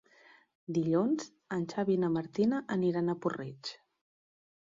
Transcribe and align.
Dilluns 0.77 1.25
en 1.57 1.67
Xavi 1.73 1.93
i 1.97 1.99
na 2.05 2.09
Martina 2.15 2.61
aniran 2.77 3.13
a 3.13 3.17
Puig-reig. 3.27 3.73